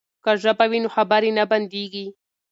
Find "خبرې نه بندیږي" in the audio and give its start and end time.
0.95-2.05